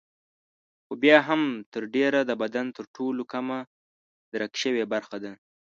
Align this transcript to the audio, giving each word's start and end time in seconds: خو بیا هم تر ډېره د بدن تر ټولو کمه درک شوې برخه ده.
خو 0.85 0.93
بیا 1.03 1.17
هم 1.27 1.41
تر 1.73 1.83
ډېره 1.95 2.19
د 2.25 2.31
بدن 2.41 2.65
تر 2.77 2.85
ټولو 2.95 3.21
کمه 3.33 3.59
درک 4.31 4.53
شوې 4.61 4.83
برخه 4.93 5.17
ده. 5.23 5.31